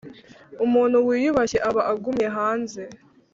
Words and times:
umuntu 0.65 0.97
wiyubashye 1.07 1.57
aba 1.69 1.81
agumye 1.93 2.27
hanze. 2.37 2.81